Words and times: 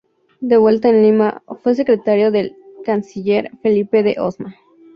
De 0.39 0.57
vuelta 0.57 0.89
en 0.89 1.03
Lima, 1.03 1.43
fue 1.61 1.75
secretario 1.75 2.31
del 2.31 2.55
canciller 2.83 3.51
Felipe 3.61 4.01
de 4.01 4.15
Osma. 4.19 4.55